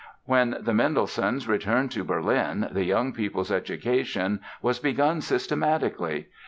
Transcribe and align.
When 0.25 0.57
the 0.59 0.73
Mendelssohns 0.73 1.47
returned 1.47 1.91
to 1.91 2.03
Berlin 2.03 2.67
the 2.71 2.83
young 2.85 3.13
people's 3.13 3.51
education 3.51 4.39
was 4.59 4.79
begun 4.79 5.21
systematically. 5.21 6.25